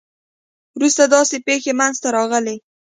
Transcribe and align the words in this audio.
وروسته 0.77 1.03
داسې 1.15 1.37
پېښې 1.47 1.71
منځته 1.79 2.07
راغلې. 2.17 2.55